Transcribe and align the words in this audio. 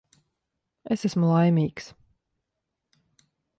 Es 0.95 1.05
esmu 1.09 1.29
laimīgs. 1.33 1.93